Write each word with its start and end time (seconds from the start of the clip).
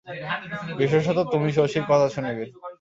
বিশেষত 0.79 1.17
তুমি 1.31 1.49
শশীর 1.51 1.83
কথা 1.89 2.07
শুনিবে। 2.15 2.45